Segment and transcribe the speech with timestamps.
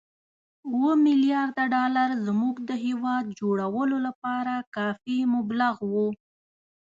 [0.67, 6.07] اووه ملیارده ډالر زموږ د هېواد جوړولو لپاره کافي مبلغ وو.